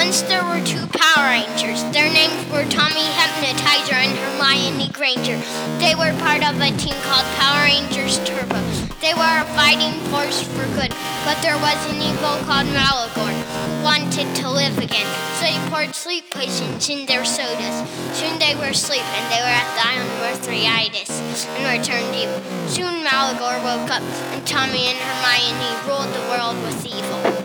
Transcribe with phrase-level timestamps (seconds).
[0.00, 1.84] Once there were two Power Rangers.
[1.92, 5.36] Their names were Tommy Hypnotizer and Hermione Granger.
[5.76, 8.64] They were part of a team called Power Rangers Turbo.
[9.04, 10.96] They were a fighting force for good,
[11.28, 15.04] but there was an evil called Maligore who wanted to live again.
[15.36, 17.84] So he poured sleep potions in their sodas.
[18.16, 21.12] Soon they were asleep and they were at the island Mithriatis
[21.60, 22.40] and returned evil.
[22.72, 27.39] Soon Maligore woke up and Tommy and Hermione ruled the world with evil.